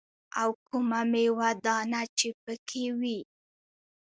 [0.41, 3.19] او کومه ميوه دانه چې پکښې وي.